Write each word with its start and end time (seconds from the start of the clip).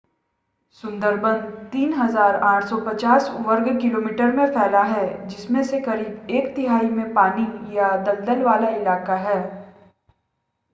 सुंदरबन 0.83 1.41
3,850 1.71 3.29
वर्ग 3.45 3.67
किलोमीटर 3.81 4.31
में 4.31 4.45
फैला 4.47 4.83
है 4.83 5.05
जिसमें 5.27 5.61
से 5.63 5.79
करीब 5.79 6.29
एक 6.31 6.55
तिहाई 6.55 6.89
में 6.89 7.13
पानी/दलदल 7.13 8.41
वाला 8.43 8.69
इलाका 8.71 9.15
है 9.21 9.39